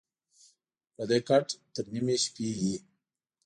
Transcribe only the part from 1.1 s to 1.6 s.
کټ